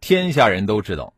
[0.00, 1.14] 天下人都知道，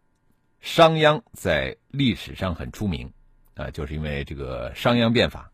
[0.60, 3.12] 商鞅在历史上很出名。
[3.54, 5.50] 啊，就是因为这个商鞅变法，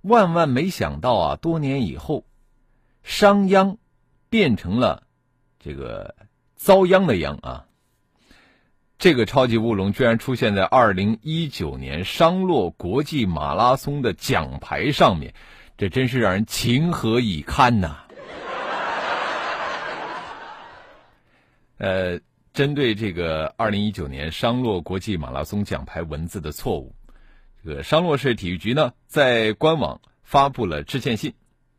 [0.00, 1.36] 万万没想到啊！
[1.36, 2.24] 多年以后，
[3.04, 3.76] 商鞅
[4.28, 5.04] 变成了
[5.60, 6.16] 这个
[6.56, 7.66] 遭殃的殃啊！
[8.98, 15.32] 这个超级乌龙居然出现在二零一九年商洛国际马拉松的奖牌上面，
[15.76, 18.05] 这真是让人情何以堪呐！
[21.78, 22.20] 呃。
[22.52, 26.96] 针对这个二零一九年商洛国际马拉松奖牌文字的错误，
[27.62, 31.34] 这个商洛市体育局呢在官网发布了致歉信，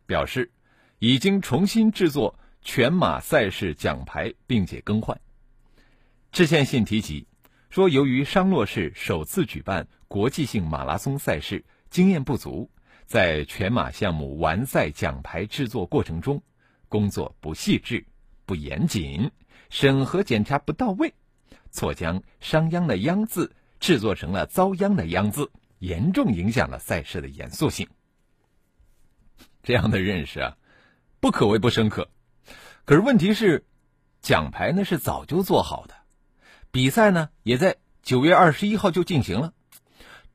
[0.05, 0.51] 表示
[0.99, 5.19] 已经重新制作全马赛事奖牌，并且更换。
[6.31, 7.25] 致歉信提及
[7.71, 12.69] 说，由于商洛市首次举办国际性马拉松赛事，经验不足，
[13.07, 16.43] 在全马项目完赛奖牌制作过程中，
[16.87, 18.05] 工作不细致、
[18.45, 19.31] 不严谨。
[19.69, 21.13] 审核检查不到位，
[21.71, 27.87] 错将商鞅的“鞅”字制作成了遭殃的“殃”字，严重影响了赛事的严肃性。
[29.63, 30.57] 这样的认识啊，
[31.19, 32.09] 不可谓不深刻。
[32.85, 33.65] 可是问题是，
[34.21, 35.95] 奖牌呢是早就做好的，
[36.71, 39.53] 比赛呢也在九月二十一号就进行了。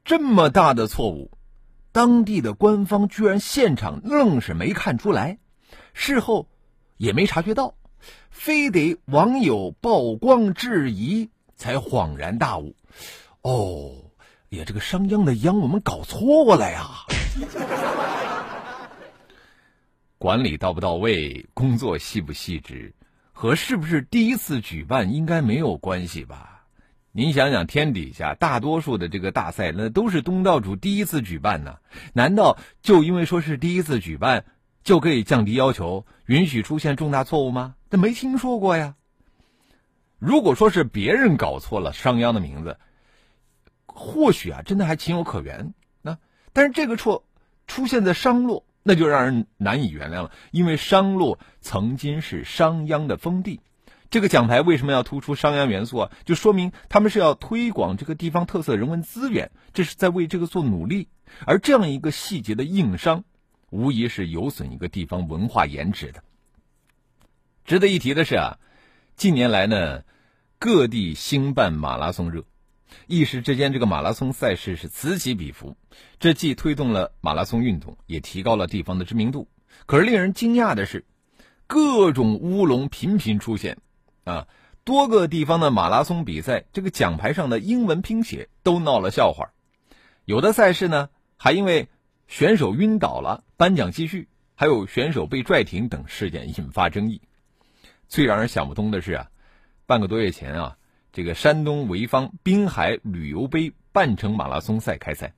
[0.04, 1.30] 这么大的错误，
[1.92, 5.38] 当地的官方居然现场愣是没看出来，
[5.94, 6.48] 事后
[6.98, 7.74] 也没察觉到。
[8.30, 12.74] 非得网友曝光质疑，才恍然大悟。
[13.42, 13.92] 哦，
[14.48, 16.88] 也，这个商鞅的鞅我们搞错了呀！
[20.18, 22.94] 管理到不到位，工作细不细致，
[23.32, 26.64] 和是不是第一次举办应该没有关系吧？
[27.10, 31.76] 您想想，天底下大多数的这个大赛，那都是东道主第一次举办呢，
[32.14, 34.44] 难道就因为说是第一次举办？
[34.84, 37.74] 就可以降低要求，允许出现重大错误吗？
[37.90, 38.96] 这没听说过呀。
[40.18, 42.78] 如果说是别人搞错了商鞅的名字，
[43.86, 45.74] 或许啊，真的还情有可原。
[46.00, 46.18] 那
[46.52, 47.24] 但是这个错
[47.66, 50.30] 出现在商洛，那就让人难以原谅了。
[50.50, 53.60] 因为商洛曾经是商鞅的封地，
[54.10, 56.12] 这个奖牌为什么要突出商鞅元素啊？
[56.24, 61.08] 就说明他们是要推广这个地方特色人文资源，这是在为这个做努力。
[61.46, 63.24] 而这样一个细节的硬伤。
[63.72, 66.22] 无疑是有损一个地方文化颜值的。
[67.64, 68.58] 值得一提的是啊，
[69.16, 70.02] 近年来呢，
[70.58, 72.44] 各地兴办马拉松热，
[73.06, 75.74] 一时之间这个马拉松赛事是此起彼伏。
[76.20, 79.48] 这既推动了马拉松运动，也提高了地方的知名度。
[79.86, 81.06] 可是令人惊讶的是，
[81.66, 83.78] 各种乌龙频频出现，
[84.24, 84.48] 啊，
[84.84, 89.54] 多个地方的马拉松比赛，这个奖牌上的英文拼写都闹了笑话。
[90.26, 91.08] 有的赛事呢，
[91.38, 91.88] 还因为。
[92.32, 97.20] 选手晕倒了，颁奖继续；还有选手被拽停等事件引发争议。
[98.08, 99.26] 最让人想不通的是啊，
[99.84, 100.78] 半个多月前啊，
[101.12, 105.34] 这个山东潍坊滨海旅游杯半程马拉松赛开赛，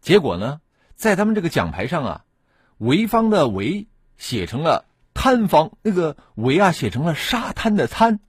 [0.00, 0.60] 结果呢，
[0.94, 2.24] 在他们这个奖牌上啊，
[2.78, 8.20] 潍坊的“潍”写成了“滩方”，那个“潍”啊写成了沙滩的“滩”。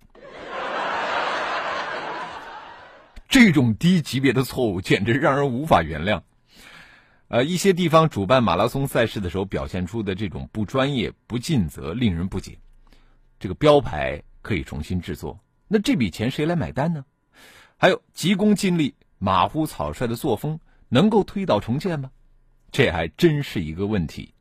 [3.30, 6.24] 这种低级别的错误简直让人无法原谅。
[7.32, 12.58] 呃，一些地方主办马拉松赛事的时候表现出的这种不专业、不尽责，令人不解。
[13.40, 15.40] 这个标牌可以重新制作，
[15.70, 17.06] 那这笔钱谁来买单呢？
[17.78, 20.60] 还有急功近利、马虎草率的作风，
[20.90, 22.12] 能够推倒重建吗？
[22.70, 24.34] 这还真是一个问题。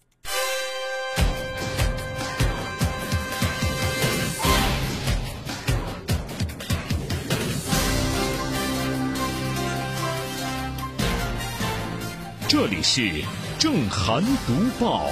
[12.61, 13.25] 这里是
[13.59, 15.09] 正涵读报。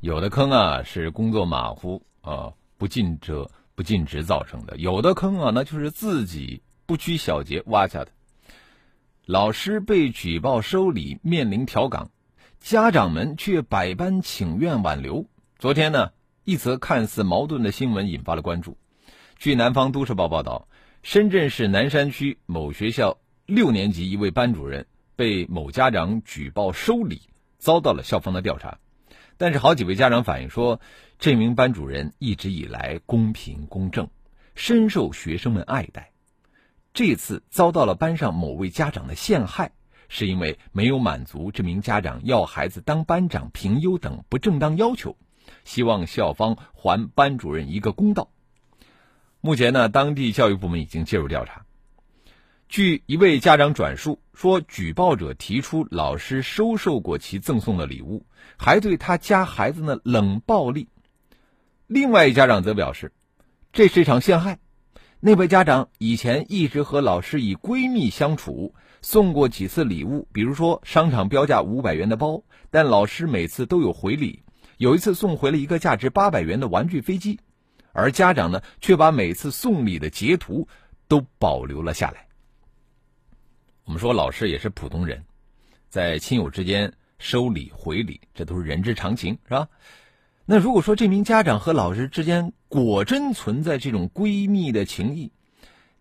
[0.00, 8.08] 有的坑啊是工作马虎啊不尽责不尽职造成的，有的坑啊那就是自己不拘小节挖下的。
[9.24, 12.10] 老师被举报收礼，面临调岗，
[12.60, 15.24] 家长们却百般请愿挽留。
[15.58, 16.10] 昨天呢，
[16.44, 18.76] 一则看似矛盾的新闻引发了关注。
[19.38, 20.68] 据南方都市报报道，
[21.02, 23.16] 深圳市南山区某学校
[23.46, 24.86] 六年级一位班主任。
[25.16, 27.22] 被某家长举报收礼，
[27.58, 28.78] 遭到了校方的调查。
[29.38, 30.80] 但是好几位家长反映说，
[31.18, 34.08] 这名班主任一直以来公平公正，
[34.54, 36.12] 深受学生们爱戴。
[36.94, 39.72] 这次遭到了班上某位家长的陷害，
[40.08, 45.18] 是因为没有满足这名家长要孩子当班长评优等不正当要求，
[45.64, 48.30] 希望校方还班主任一个公道。
[49.42, 51.65] 目前呢，当地教育部门已经介入调查。
[52.68, 58.26] 据一位家长转述说，举报者提出老师收受过其赠送的礼物，
[58.56, 60.88] 还对他家孩子呢冷暴力。
[61.86, 63.12] 另外一家长则表示，
[63.72, 64.58] 这是一场陷害。
[65.20, 74.42] 那位家长以前一直和老师以闺蜜相处，送过几次礼物，比如说商场标价五百元的包，但老师每次都有回礼。
[74.76, 77.38] 有一次送回了一个价值八百元的玩具飞机，
[77.92, 80.68] 而家长呢却把每次送礼的截图
[81.08, 82.25] 都保留了下来。
[83.86, 85.24] 我们说老师也是普通人，
[85.88, 89.68] 在亲友之间收礼回礼，这都是人之常情，是吧？
[90.44, 95.30] 那如果说这名家长和老师之间果真存在这种闺蜜的情谊，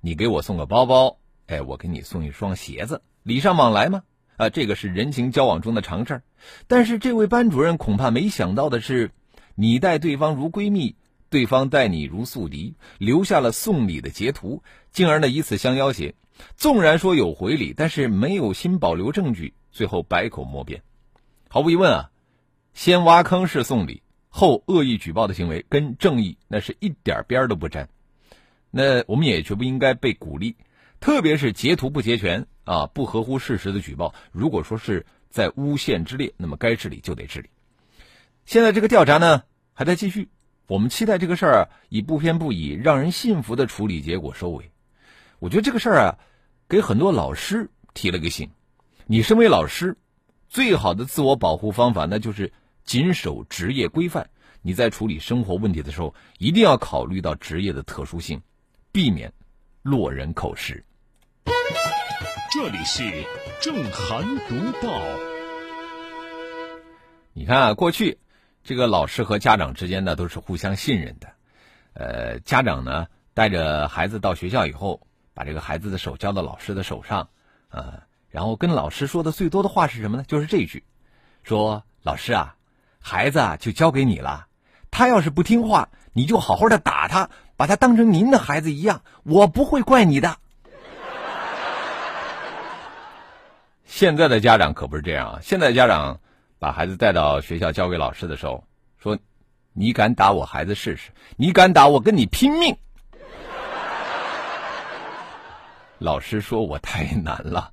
[0.02, 4.02] 你给我送个包包，哎，我给你送一双鞋子，礼尚往来吗？
[4.38, 6.24] 啊，这个是人情交往中的常事儿。
[6.66, 9.12] 但是这位班主任恐怕没想到的是，
[9.54, 10.96] 你待对方如闺蜜，
[11.30, 16.16] 对方待你如宿敌，留下了送礼的截图，进而呢以此相要挟。
[16.56, 20.84] 纵然说有回礼，但是没有心保留证据，最后百口莫辩。
[21.50, 22.12] 毫无疑问啊，
[22.74, 27.88] 先挖坑式送礼，后恶意举报的行为，跟正义那是一点边都不沾。
[28.70, 30.58] 那我们也绝不应该被鼓励，
[31.00, 37.50] 特别是截图不截全啊，不合乎事实的举报，如果说是在诬陷之列，那么该治理就得治理。
[38.46, 39.44] 现在这个调查呢
[39.74, 40.28] 还在继续，
[40.68, 44.72] 我们期待这个事儿以不偏不倚、让人信服的处理结果收尾。
[45.40, 46.18] 我觉得这个事儿啊，
[46.68, 48.50] 给很多老师提了个醒。
[49.06, 49.96] 你身为老师，
[50.50, 52.52] 最好的自我保护方法，那就是
[52.84, 54.30] 谨守职业规范。
[54.64, 58.42] 你在处理生活问题的时候，一定要考虑到职业的特殊性，
[58.92, 59.32] 避免
[59.84, 60.84] 落人口实。
[62.52, 63.04] 这里是
[63.62, 65.00] 正涵读报。
[67.34, 68.18] 你看啊，过去
[68.66, 71.28] 这个老师和家长之间呢，都是互相信任的。
[71.94, 75.00] 呃，家长呢带着孩子到学校以后。
[75.38, 77.28] 把这个孩子的手交到老师的手上，
[77.68, 80.24] 呃，然后跟老师说的最多的话是什么呢？
[80.26, 80.82] 就是这句，
[81.44, 82.56] 说老师啊，
[83.02, 84.48] 孩子啊就交给你了，
[84.92, 90.38] 他要是不听话，你就好好的打他，把他当成您的孩子一样，我不会怪你的。
[93.84, 96.22] 现在的家长可不是这样啊，现在家长
[96.66, 98.64] 把孩子带到学校交给老师的时候，
[98.98, 99.20] 说，
[99.72, 101.12] 你敢打我孩子试试？
[101.36, 102.76] 你敢打我，跟你拼命！
[106.00, 107.72] 老师说我太难了，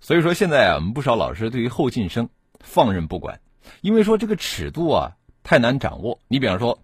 [0.00, 2.28] 所以说现在啊，我们不少老师对于后进生
[2.58, 3.40] 放任不管，
[3.82, 5.12] 因为说这个尺度啊
[5.44, 6.18] 太难掌握。
[6.26, 6.80] 你比方说，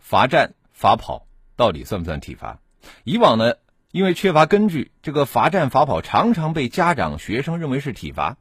[0.00, 2.58] 罚站、罚跑到底算不算体罚？
[3.04, 3.54] 以往呢，
[3.92, 8.36] 因为缺乏根据，这个罚站、罚跑常常被家长、学生认为是体罚，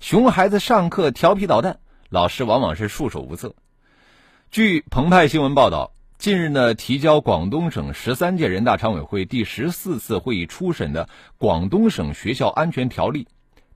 [0.00, 3.56] 熊孩子上课调皮捣蛋，老师往往是束手无策。
[4.50, 5.92] 据澎湃新闻报道。
[6.18, 11.04] 近日呢，提交广东省十三届人大常委会第十四次会议初审的
[11.36, 13.24] 《广东省学校安全条例》，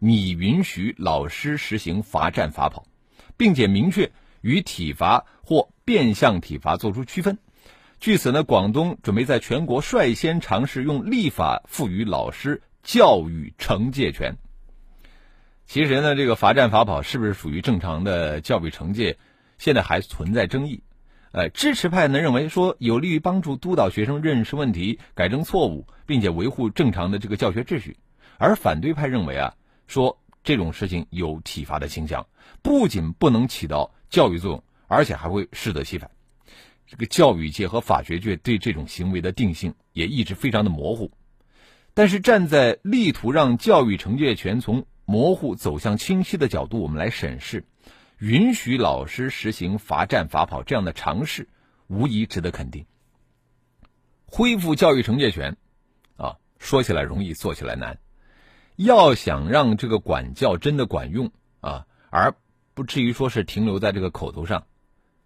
[0.00, 2.84] 拟允许老师实行罚站罚跑，
[3.36, 4.10] 并且明确
[4.40, 7.38] 与体罚或变相体罚作出区分。
[8.00, 14.36] 据此呢，广东准备在全国率先尝试用立法赋予老师教育惩戒权。
[15.66, 19.18] 其实呢，这个罚站罚跑是不是属于正常的教育惩戒，
[19.58, 20.82] 现在还存在争议。
[21.30, 27.92] 呃，支持派呢认为说有利于帮助督导学生认识问题、改正错误，并且维护正常的这个教学秩序；
[28.36, 29.54] 而反对派认为啊，
[29.86, 32.26] 说这种事情有体罚的倾向，
[32.60, 36.10] 不仅不能起到教育作用，而且还会适得其反。
[36.86, 41.10] 这个教育界和法学界对这种行为的定性也一直非常的模糊。
[41.94, 47.66] 但是站在力图让教育惩戒权从模糊走向清晰的角度，我们来审视。
[48.16, 51.50] 允许老师实行罚站罚跑这样的尝试，
[51.86, 52.86] 无疑值得肯定。
[54.24, 55.58] 恢复教育惩戒权，
[56.16, 57.98] 啊，说起来容易，做起来难。
[58.76, 62.34] 要想让这个管教真的管用啊，而
[62.72, 64.66] 不至于说是停留在这个口头上，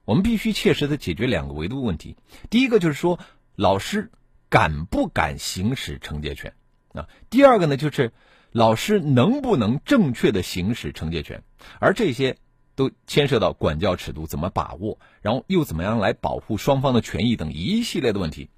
[0.05, 2.17] 我们必须切实的解决两个维度问题。
[2.51, 3.21] 第一个就是说，
[3.55, 4.11] 老师
[4.49, 6.55] 敢不敢行使惩戒权
[6.93, 7.09] 啊？
[7.31, 8.13] 第二个呢，就是
[8.57, 11.43] 老师能不能正确的行使惩戒权？
[11.79, 12.39] 而这些。
[12.77, 18.51] 都牵涉到管教尺度怎么把握，然后又怎么样来保护双方的权益等一系列的问题。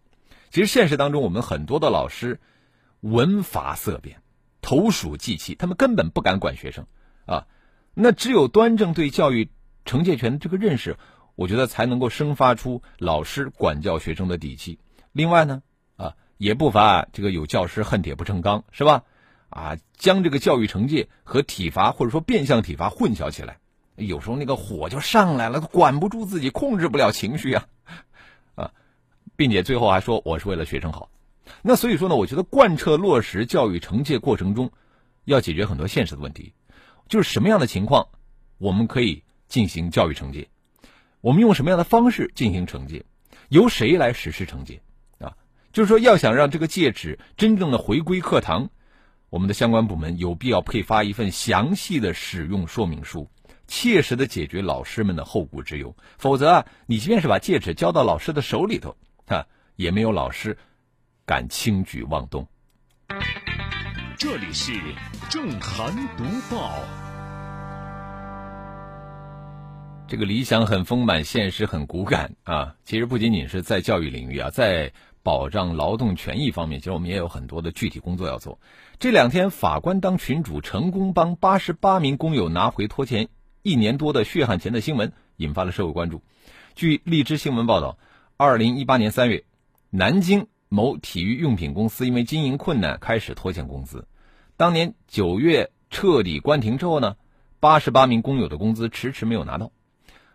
[0.51, 2.41] 其实现实当中，我们很多的老师
[3.01, 4.21] 闻法色变，
[4.61, 6.85] 投鼠忌器，他们根本不敢管学生
[7.27, 7.47] 啊。
[7.95, 9.51] 那只有端正对教育
[9.85, 10.97] 惩戒权的这个认识，
[11.37, 14.81] 我觉得才能够生发出老师管教学生的底气。
[15.13, 15.63] 另外呢，
[15.97, 19.05] 啊，也不乏这个有教师恨铁不成钢，是吧？
[19.51, 23.59] 啊，将这个教育惩戒和体罚或者说变相体罚混淆起来，
[23.97, 27.67] 有时候那个火就上来了，管不住自己，控制不了情绪啊，
[28.55, 28.71] 啊，
[29.37, 31.11] 并且最后还说我是为了学生好。
[31.63, 34.71] 那所以说呢，我觉得贯彻落实教育惩戒过程中，
[35.25, 36.53] 要解决很多现实的问题，
[37.09, 38.09] 就是什么样的情况
[38.59, 40.49] 我们可以进行教育惩戒，
[41.23, 43.07] 我们用什么样的方式进行惩戒，
[43.49, 44.83] 由谁来实施惩戒
[45.19, 45.35] 啊？
[45.73, 48.69] 就是说，要想让这个戒尺真正的回归课堂。
[49.31, 53.29] 我们的相关部门有必要配发一份详细的使用说明书，
[53.67, 55.95] 切实的解决老师们的后顾之忧。
[56.17, 58.97] 否则啊，你即便是把戒指交到老师的手里头，
[59.29, 60.57] 哈，也没有老师
[61.27, 62.49] 敢轻举妄动。
[64.17, 64.73] 这里是
[65.29, 66.79] 正涵读报。
[70.09, 72.75] 这个理想很丰满，现实很骨感啊！
[72.83, 74.91] 其实不仅仅是在教育领域啊，在
[75.29, 78.59] 保障劳动权益方面，其实我们也有很多的具体工作要做。
[78.99, 83.29] 这两天，法官当群主成功帮八十八名工友拿回拖欠
[83.63, 86.23] 一年多的血汗钱的新闻，引发了社会关注。
[86.75, 87.99] 据荔枝新闻报道，
[88.39, 89.45] 二零一八年三月，
[89.91, 94.09] 南京某体育用品公司因为经营困难开始拖欠工资。
[94.57, 97.17] 当年九月彻底关停之后呢，
[97.61, 99.73] 八十八名工友的工资迟迟没有拿到。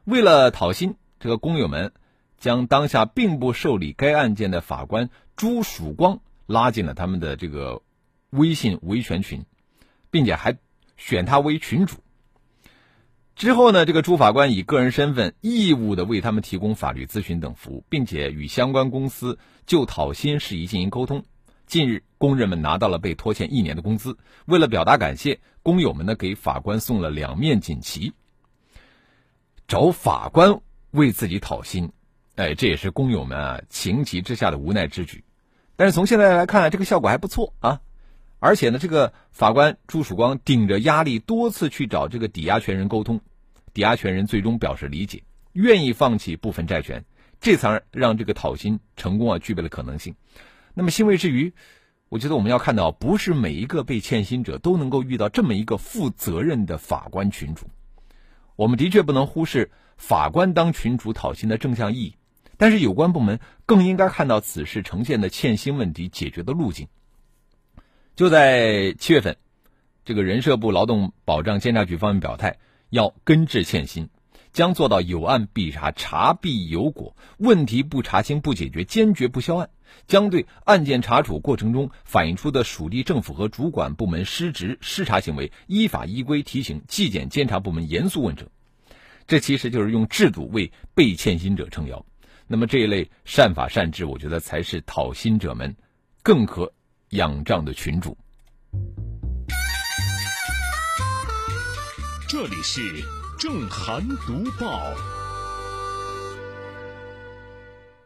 [0.03, 1.93] 为了讨薪，这个工友们
[2.43, 7.81] 将当下并不受理该案件的法官朱曙光拉进了他们的这个。
[8.35, 9.45] 微信维权群，
[10.09, 10.57] 并且还
[10.97, 11.97] 选他为群主。
[13.35, 21.23] 之后呢，这个朱法官以个人身份义务的为他们提供法律咨询等服务，并且与相关公司就讨薪事宜进行沟通。
[21.67, 24.17] 近日，工人们拿到了被拖欠一年的工资。
[24.47, 28.13] 为了表达感谢，工友们呢给法官送了两面锦旗。
[29.67, 30.59] 找法官
[30.89, 31.91] 为自己讨薪，
[32.35, 35.23] 哎，这也是工友们啊情急之下的无奈之举。
[35.75, 37.81] 但是从现在来看，这个效果还不错啊。
[38.39, 43.21] 而且呢，这个法官朱曙光顶着压力多次去找这个抵押权人沟通，
[43.73, 45.23] 抵押权人最终表示理解，
[45.53, 47.05] 愿意放弃部分债权，
[47.39, 50.15] 这才让这个讨薪成功啊具备了可能性。
[50.73, 51.53] 那么欣慰之余，
[52.09, 57.67] 我觉得我们要看到，不是每一个被欠薪者都能够遇到这么一个负责任的法官群主。
[58.55, 62.15] 我们的确不能忽视法官当群主讨薪的正向意义，
[62.57, 66.88] 但是有关部门更应该看到此事呈现的欠薪问题解决的路径。
[68.15, 69.38] 就在七月份，
[70.05, 72.57] 这个人社部劳动保障监察局方面表态，
[72.89, 74.10] 要根治欠薪，
[74.51, 79.69] 将做到有案必查，查必有果，问题不查清不解决，坚决不销案。
[80.07, 88.48] 将对案件查处过程中反映出的属地政府和主管部门失职失察行为，依法依规提醒纪检监察部门严肃问责。
[89.27, 92.05] 这其实就是用制度为被欠薪者撑腰。
[92.47, 95.75] 那么这一类善法善治，我觉得才是讨薪者们
[96.21, 96.71] 更可。
[97.13, 98.17] 仰仗的群主。
[102.27, 102.81] 这里是
[103.38, 104.81] 正涵读报。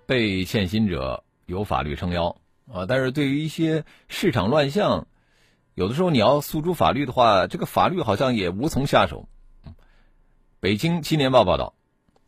[0.05, 2.35] 被欠薪者有法律撑腰
[2.69, 5.07] 啊，但是对于一些市场乱象，
[5.73, 9.29] 有的时候你要诉诸法律的话，这个法律好像也无从下手。
[10.59, 11.75] 北京青年报报道，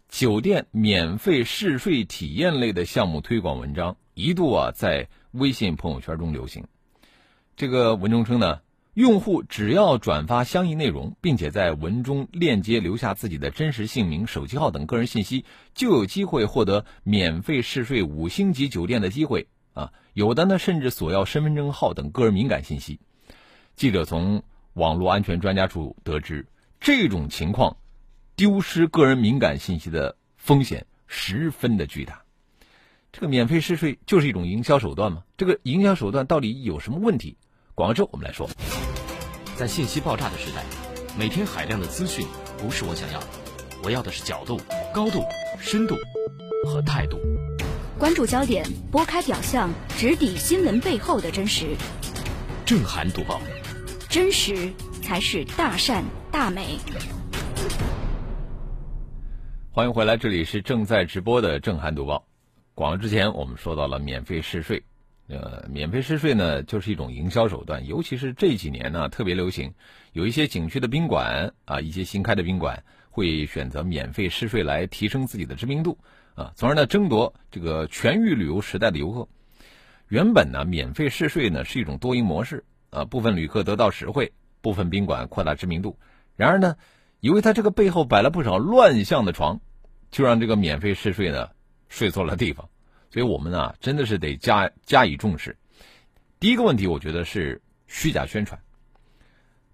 [0.09, 5.07] 酒店免费试睡体验类的项目推广文章一度啊在。
[5.31, 6.65] 微信朋友圈中流行，
[7.55, 8.61] 这个文中称呢，
[8.95, 19.93] 用户只要转发相应内容，并且在文中链接留下自己的真实姓名、手机号等个人信息，就有机会获得免费试睡五星级酒店的机会啊！
[20.15, 22.99] 有的呢，甚至索要身份证号等个人敏感信息。
[23.75, 24.41] 记者从
[24.73, 26.47] 网络安全专家处得知，
[26.79, 27.77] 这种情况
[28.39, 32.21] 丢失个人敏感信息的风险十分的巨大。
[33.11, 35.23] 这个免费试睡就是一种营销手段吗？
[35.35, 37.35] 这个营销手段到底有什么问题？
[37.75, 38.49] 广告之后我们来说。
[39.57, 40.63] 在信息爆炸的时代，
[41.17, 42.25] 每天海量的资讯
[42.57, 43.27] 不是我想要的，
[43.83, 44.57] 我要的是角度、
[44.93, 45.21] 高度、
[45.59, 45.97] 深度
[46.65, 47.19] 和态度。
[47.97, 51.75] 关注焦点，拨开表象，直抵新闻背后的真实。
[52.65, 53.41] 震撼读报，
[54.07, 56.79] 真实才是大善大美。
[59.79, 62.27] 欢迎回来，这里是正在直播的正涵读报。
[62.75, 64.83] 广告之前，我们说到了免费试睡，
[65.29, 69.73] 呃，免费试睡呢，就是一种营销手段，尤其是这几年呢，特别流行。
[70.11, 75.97] 有一些景区的宾馆啊，一些新开的宾馆会选择免费试睡来提升自己的知名度
[76.35, 79.29] 啊，从而呢争夺这个全域旅游时代的游客。
[80.09, 85.97] 原本呢，免费试睡呢是一种多赢模式啊，部分旅客得到实惠，部分宾馆扩大知名度。
[86.35, 86.75] 然而呢，
[87.21, 89.61] 以为他这个背后摆了不少乱象的床，
[90.11, 91.49] 就让这个免费试睡呢
[91.87, 92.69] 睡错了地方。
[93.11, 95.57] 所以我们呢真的是得加加以重视。
[96.39, 98.59] 第一个问题，我觉得是虚假宣传。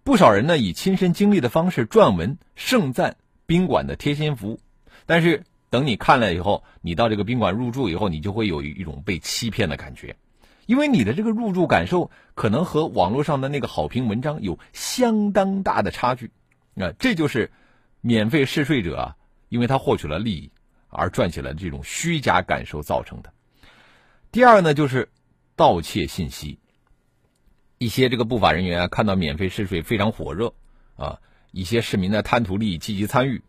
[0.04, 4.60] 不少人呢以亲身经历的方式撰文盛赞宾馆的贴心服务，
[5.06, 10.16] 但是等你看了以后，你到这个宾馆入住以后，你就会有一种被欺骗的感觉，
[10.68, 16.32] 因为你的这个入住感受可能和网络上的那个好评文章有相当大的差距。
[16.74, 17.52] 那这就是
[18.02, 19.16] 免费试睡者啊，
[19.50, 20.52] 因为他获取了利益
[20.90, 23.34] 而撰写了这种虚假感受造成的。
[24.32, 25.10] 第二呢，就是
[25.56, 26.60] 盗窃信息。
[27.78, 30.54] 一些这个不法人员啊，看到免费试睡非常火热，
[30.96, 31.20] 啊，
[31.52, 33.44] 一些市民呢贪图利益积极参与，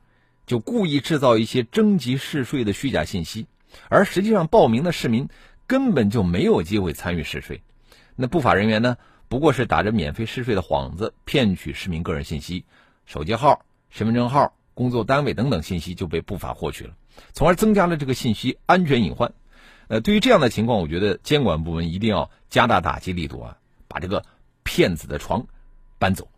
[0.47, 3.47] 就故意制造一些征集试睡的虚假信息，
[3.89, 5.29] 而实际上报名的市民
[5.69, 7.63] 根本就没有机会参与试睡。
[8.17, 8.97] 那不法人员呢，
[9.29, 12.65] 不过是打着免费试睡的幌子，骗取市民个人信息，
[13.05, 16.95] 手机号、身份证号、工作单位等等信息就被不法获取了，
[17.33, 19.33] 从而增加了这个信息安全隐患。
[19.89, 23.57] 呃，对于这样的情况，我觉得监管部门一定要加大打击力度啊。
[23.89, 24.25] 把这个
[24.63, 25.47] 骗子的床
[25.99, 26.29] 搬走。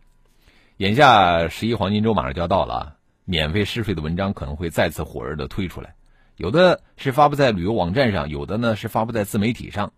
[0.77, 5.95] 眼下十一黄金周马上就要到了啊，免费试睡的文章可能会再次火热的推出来，
[6.37, 9.91] 有的是发布在旅游网站上，有的呢是发布在自媒体上。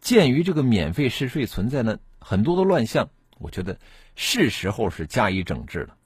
[0.00, 3.78] 鉴于这个免费试睡存在呢很多的乱象，我觉得
[4.14, 5.96] 是时候是加以整治了。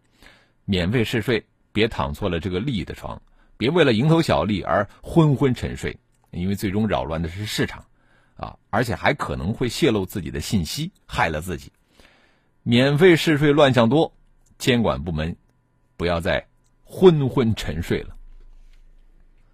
[0.65, 1.47] 免费试睡
[1.79, 3.23] 别躺错了这个利益的床，
[3.57, 5.97] 别为了蝇头小利而昏昏沉睡，
[6.33, 7.85] 因为最终扰乱的是市场。
[8.37, 11.73] 啊，而且还可能会泄露自己的信息，害了自己。
[12.65, 14.13] 免费试睡乱象多，
[14.59, 15.37] 监管部门
[15.97, 16.49] 不要再
[16.83, 18.17] 昏昏沉睡了。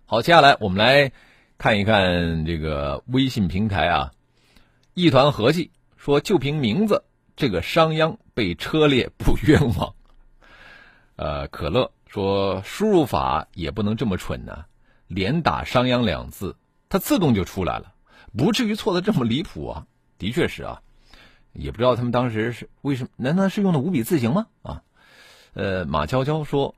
[0.07, 1.13] 好，接下来我们来
[1.59, 4.13] 看一看这个微信平台啊，
[4.95, 7.05] 一团和气说就凭名字，
[7.37, 9.95] 这个商鞅被车裂不冤枉。
[11.17, 14.67] 呃，可乐说输入法也不能这么蠢呢，
[15.09, 16.55] 连打商鞅两字，
[16.89, 17.93] 它自动就出来了。
[18.39, 19.87] 不至于错的这么离谱啊！
[20.17, 20.81] 的确是啊，
[21.53, 23.11] 也不知道他们当时是为什么？
[23.17, 24.47] 难道是用的五笔字形吗？
[24.63, 24.83] 啊，
[25.55, 26.77] 呃，马娇娇说：“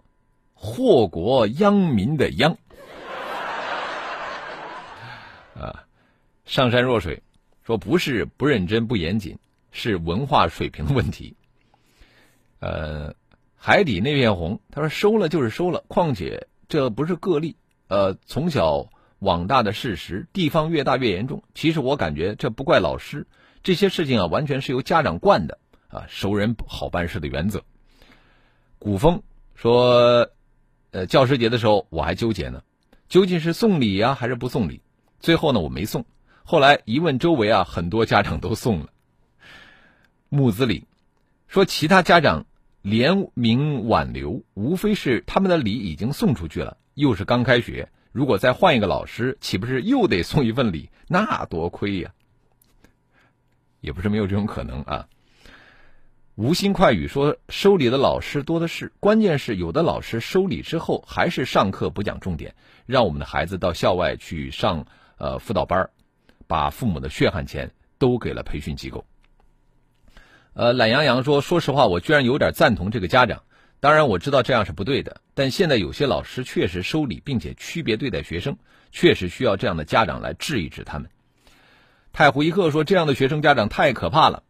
[0.57, 2.57] 祸国殃民的殃。
[5.61, 5.85] ”啊，
[6.47, 7.23] 上善若水
[7.63, 9.39] 说不是不认真不严谨，
[9.71, 11.37] 是文化水平的问题。
[12.61, 13.15] 呃，
[13.57, 17.57] 海底那片红，他说收了就是收了，况且这不是个例。
[17.89, 18.91] 呃，从小。
[19.19, 21.43] 往大的事实，地方越大越严重。
[21.55, 23.27] 其实我感觉这不怪老师，
[23.63, 27.65] 这些事情啊，完全是由家长惯的啊，熟人好办事的原则。
[28.79, 29.23] 古风
[29.55, 30.29] 说，
[30.91, 32.63] 呃，教师节的时候我还纠结呢，
[33.09, 34.83] 究竟是送礼呀还是不送礼？
[35.19, 36.05] 最后呢，我没送。
[36.45, 38.91] 后来一问周围啊，很多家长都送了。
[40.29, 40.87] 木子李
[41.49, 42.45] 说，其他家长
[42.87, 47.89] 联名挽留，无非是他们的礼已经送出去了，又是刚开学。
[48.13, 50.89] 如果再换一个老师，岂不是又得送一份礼？
[51.09, 52.13] 那多亏呀！
[53.81, 55.09] 也不是没有这种可能啊。
[56.37, 62.55] 无心快语说，收礼的老师多的是，关键是有的老师收礼之后还是上课不讲重点，
[62.87, 64.87] 让我们的孩子到校外去上
[65.19, 65.91] 呃辅导班
[66.47, 69.05] 把父母的血汗钱都给了培训机构。
[70.59, 73.43] 呃，懒洋洋说，说实话，我居然有点赞同这个家长。
[73.79, 78.57] 当然我知道这样是不对的，但现在有些老师确实收礼并且区别对待学生，
[78.91, 81.11] 确实需要这样的家长来治一治他们。
[82.15, 84.45] 太湖一刻说这样的学生家长太可怕了。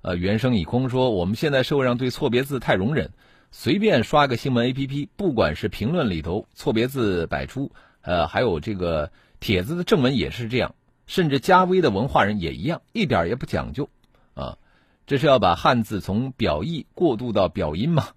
[0.00, 3.10] 呃，原声已空说我们现在社会上对错别字太容忍，
[3.50, 10.74] 随便刷个新闻 A P P，不管是评论里头错别字百出，呃，还有这个帖子的正文也是这样，
[11.06, 13.90] 甚至加微的文化人也一样，一点也不讲究！
[15.08, 18.08] 这是要把汉字从表意过渡到表音吗？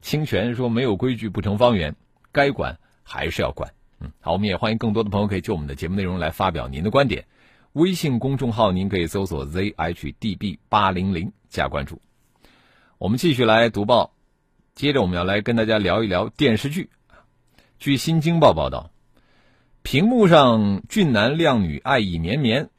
[0.00, 1.94] 清泉说：“没有规矩不成方圆，
[2.32, 7.26] 该管还是要管。”嗯，好，我们也欢迎更多的朋友可以就我们的节目内容来发表您的观点。
[7.74, 12.00] 微信公众号您可以搜索 zhdb 八零零加关注。
[12.96, 14.14] 我们继续来读报，
[14.74, 16.88] 接着我们要来跟大家聊一聊电视剧。
[17.78, 18.90] 据《新京报》报道，
[19.82, 22.70] 屏幕上俊男靓女爱意绵绵，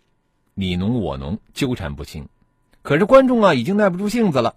[0.55, 2.27] 你侬我侬纠缠不清，
[2.81, 4.55] 可是观众啊已经耐不住性子了。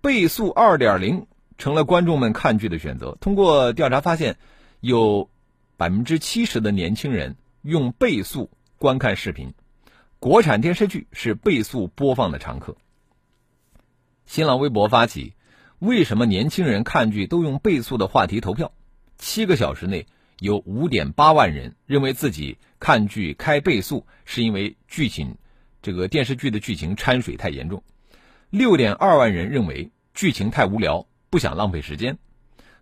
[0.00, 1.26] 倍速二点零。
[1.58, 3.16] 成了观众们看剧的选择。
[3.20, 4.36] 通过调查发现，
[4.80, 5.30] 有
[5.76, 9.54] 百分之七十的年轻人用倍速观看视频，
[10.18, 12.76] 国产电视剧是倍速播放的常客。
[14.26, 15.34] 新浪微博发起
[15.78, 18.72] “为什么年轻人看剧都用倍速”的话题投票，
[19.16, 20.06] 七个小时内
[20.40, 25.36] 有五点八万人认为自己看剧开倍速是因为剧情
[25.82, 27.82] 这个电视剧的剧情掺水太严重，
[28.50, 31.06] 六点二万人认为剧情太无聊。
[31.28, 32.16] 不想浪费时间；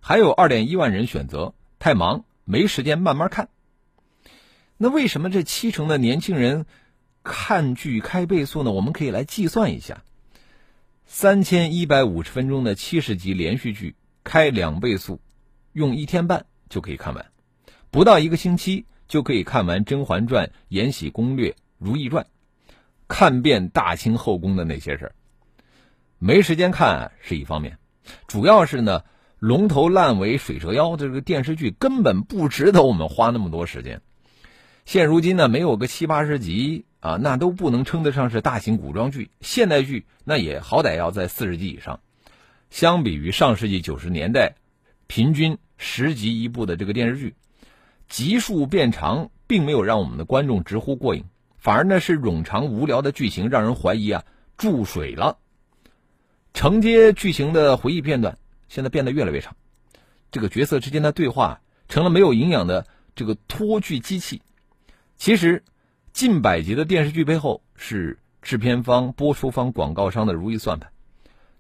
[0.01, 3.49] 还有二点一万人选择太忙没时间慢慢看。
[4.77, 6.67] 那为什么这七成的年轻人
[7.23, 8.73] 看剧开倍速呢？
[8.73, 10.03] 我们可以来计算一下：
[11.07, 15.21] 三千一百五十分钟的七十集连续剧，开两倍速，
[15.73, 17.27] 用一天半就可以看完，
[17.93, 22.25] 不到一个星期就可以看完《甄嬛传》《延禧攻略》《如懿传》。
[23.11, 25.13] 看遍大清后宫的那些事儿，
[26.21, 27.77] 没时间看是一方面，
[28.29, 29.03] 主要是呢
[29.41, 34.01] 龙头烂尾、水蛇腰这个电视剧根本不值得我们花那么多时间。
[34.87, 39.31] 现如今呢，没有个七八十集啊，那都不能称得上是大型古装剧。
[39.41, 41.99] 现代剧那也好歹要在四十集以上。
[42.71, 44.55] 相比于上世纪九十年代
[45.09, 47.35] 平均十集一部的这个电视剧，
[48.09, 51.25] 集数变长，并没有让我们的观众直呼过瘾。
[51.61, 54.25] 反而呢是冗长无聊的剧情，让人怀疑啊
[54.57, 55.37] 注水了。
[56.55, 59.55] 承接剧情的回忆片段现在变得越来越长，
[60.33, 64.41] 这个角色之间的对话成了没有营养的这个拖剧机器。
[65.17, 65.63] 其实，
[66.15, 70.91] 近百集的电视剧背后是制片方、播出方、广告商的如意算盘。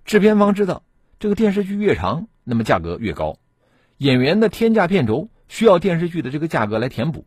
[0.06, 0.82] 制片方知道
[1.18, 3.36] 这个电视剧越长，那么价格越高，
[3.98, 7.26] 演员的天价片酬需要电视剧的这个价格来填补。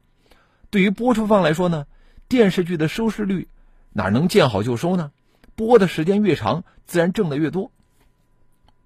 [0.71, 1.85] 对于播出方来说呢？
[2.33, 3.47] 电视剧的收视率
[3.91, 5.11] 哪能见好就收呢？
[5.53, 7.69] 播的时间越长，自然挣的越多。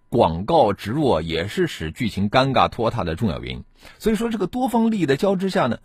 [0.09, 3.63] 广告植入也是使剧情尴尬拖沓的重要原因。
[3.99, 5.79] 所以说，这个多方利益的交织下呢，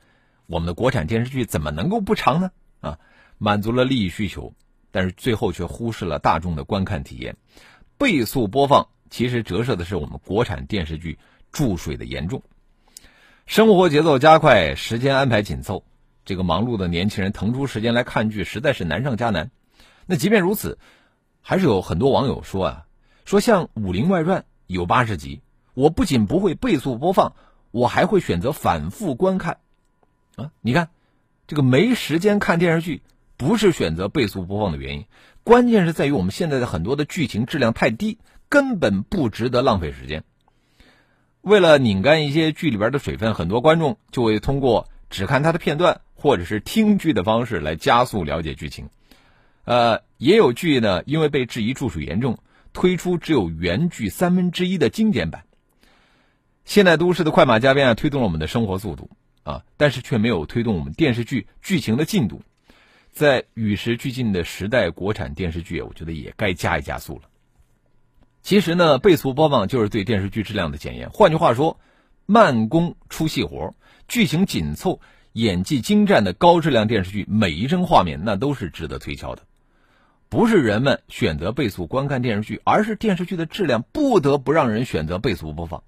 [0.46, 2.50] 我们的国产电视剧怎么能够不长呢？
[2.80, 2.98] 啊，
[3.38, 4.54] 满足了利益需求，
[4.90, 7.36] 但是最后却忽视了大众的观看体验。
[7.96, 11.16] 倍速播放其实折射的是我们国产电视剧
[11.52, 12.42] 注水的严重。
[13.46, 15.84] 生活节奏加快，时间安排紧凑。
[16.24, 19.50] 这个忙碌的年轻人腾出时间来看剧，实在是难上加难。
[20.06, 20.78] 那即便如此，
[21.40, 22.86] 还是有很多网友说啊，
[23.24, 25.42] 说像《武林外传》有八十集，
[25.74, 27.34] 我不仅不会倍速播放，
[27.70, 29.58] 我还会选择反复观看。
[30.36, 30.90] 啊，你看，
[31.46, 33.02] 这个没时间看电视剧，
[33.36, 35.06] 不是选择倍速播放的原因，
[35.44, 40.24] 关键是在于我们现在的很多的剧情质量太低，根本不值得浪费时间。
[41.40, 46.00] 为了拧干一些剧里边的水分，很多观众就会通过只看它的片段。
[46.22, 48.90] 或者是听剧的方式来加速了解剧情，
[49.64, 52.38] 呃，也有剧呢，因为被质疑注水严重，
[52.72, 55.42] 推出只有原剧三分之一的经典版。
[56.64, 59.10] 现代都市的快马加鞭啊，推动了我们的生活速度
[59.42, 62.40] 啊，但是却没有推动我们电视剧剧情的进度。
[63.10, 67.22] 在与时俱进的时代，国产电视剧我觉得也该加一加速了。
[68.42, 71.10] 其实呢，倍速播放就是对电视剧质量的检验。
[71.10, 71.80] 换句话说，
[72.26, 73.74] 慢工出细活，
[74.06, 75.00] 剧情紧凑。
[75.32, 79.42] 演技精湛的高质量电视剧，每一帧画面那都是值得推敲的。
[80.28, 85.82] 不是人们选择倍速观看电视剧，而是电视剧的质量不得不让人选择倍速播放。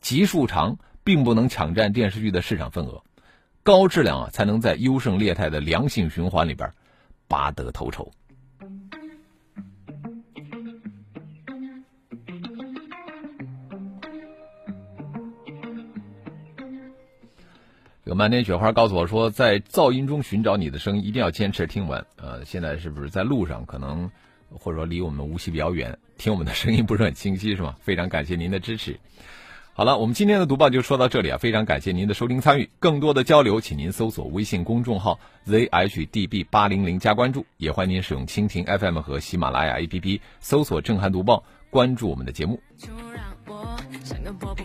[0.00, 3.02] 集数长并不能抢占电视剧的市场份额，
[3.62, 6.72] 高质量啊才能在优胜劣汰的良性循环里边
[7.28, 8.12] 拔得头筹。
[18.06, 22.06] 有漫天雪花告诉我说，在噪音中寻找你的声音，一定要坚持听完。
[22.14, 23.66] 呃，现在是不是在路上？
[23.66, 24.08] 可能
[24.48, 27.74] 或者说离我们无锡比较远，听我们的声音不是很清晰，是吗？
[27.80, 29.00] 非常感谢您的支持。
[29.72, 32.70] 好了，我们今天的读报就说到这里啊，非常感谢您的收听参与。
[32.78, 42.60] 更多的交流，请您搜索微信公众号 zhdb 八零零加关注，也欢迎您使用蜻蜓 FM 和喜马拉雅 APP 搜索“震撼读报”，关注我们的节目。
[43.48, 44.55] 我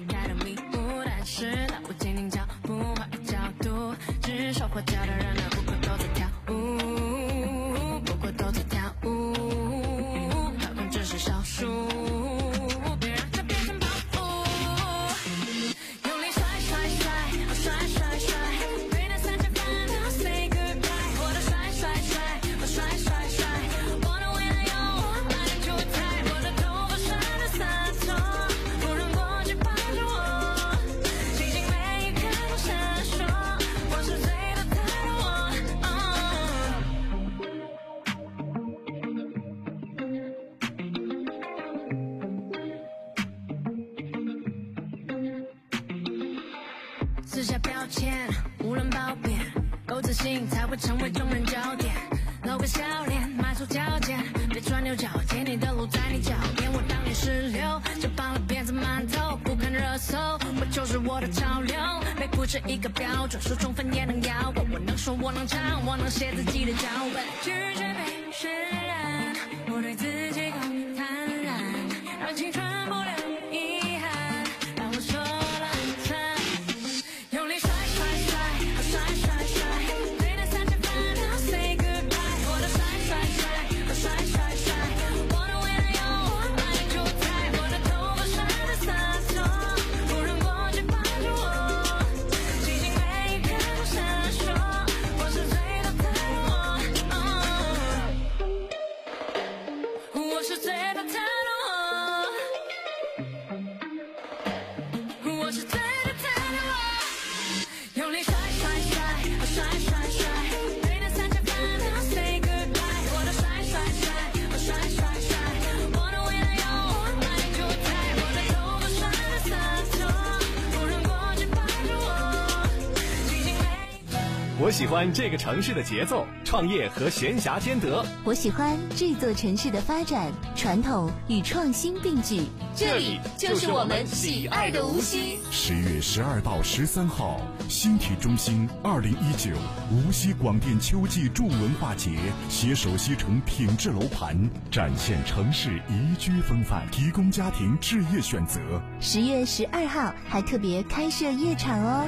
[124.64, 128.06] 我喜欢这个城市的节奏，创业和闲暇兼得。
[128.24, 132.44] 我喜欢这座城市的发展，传统与创新并举。
[132.76, 135.40] 这里就是我们喜爱的无锡。
[135.50, 139.50] 十月十二到十三号，新体中心二零一九
[139.90, 142.12] 无锡广电秋季助文化节
[142.48, 144.38] 携手西城品质楼盘，
[144.70, 148.60] 展现城市宜居风范，提供家庭置业选择。
[149.00, 152.08] 十月十二号还特别开设夜场哦。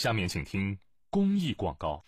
[0.00, 0.78] 下面请听
[1.10, 2.02] 公益广告。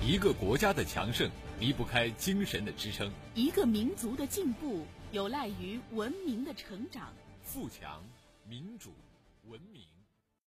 [0.00, 7.12] 一个国家的强盛离不开精神的支撑，一个民族的进步有赖于文明的成长。
[7.42, 8.00] 富强、
[8.48, 8.92] 民主。